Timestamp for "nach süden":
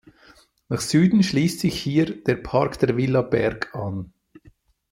0.67-1.21